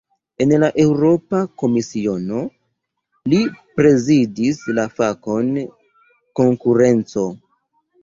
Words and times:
En 0.43 0.51
la 0.61 0.69
Eŭropa 0.83 1.41
Komisiono, 1.63 2.41
li 3.35 3.43
prezidis 3.83 4.65
la 4.81 4.89
fakon 4.97 5.55
"konkurenco". 6.43 7.33